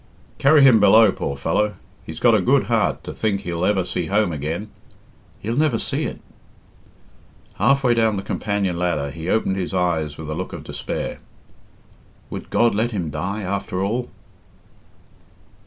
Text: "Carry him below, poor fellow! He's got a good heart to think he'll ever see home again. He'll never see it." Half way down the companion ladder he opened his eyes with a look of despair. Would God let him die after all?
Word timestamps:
"Carry 0.39 0.63
him 0.63 0.79
below, 0.79 1.11
poor 1.11 1.37
fellow! 1.37 1.75
He's 2.07 2.19
got 2.19 2.33
a 2.33 2.41
good 2.41 2.63
heart 2.63 3.03
to 3.03 3.13
think 3.13 3.41
he'll 3.41 3.63
ever 3.63 3.83
see 3.83 4.07
home 4.07 4.31
again. 4.33 4.71
He'll 5.41 5.55
never 5.55 5.77
see 5.77 6.05
it." 6.05 6.19
Half 7.57 7.83
way 7.83 7.93
down 7.93 8.17
the 8.17 8.23
companion 8.23 8.79
ladder 8.79 9.11
he 9.11 9.29
opened 9.29 9.57
his 9.57 9.75
eyes 9.75 10.17
with 10.17 10.27
a 10.31 10.33
look 10.33 10.53
of 10.53 10.63
despair. 10.63 11.19
Would 12.31 12.49
God 12.49 12.73
let 12.73 12.89
him 12.89 13.11
die 13.11 13.43
after 13.43 13.83
all? 13.83 14.09